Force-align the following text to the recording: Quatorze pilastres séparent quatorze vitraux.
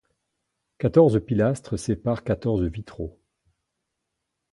Quatorze 0.79 1.23
pilastres 1.23 1.77
séparent 1.77 2.23
quatorze 2.23 2.63
vitraux. 2.63 3.19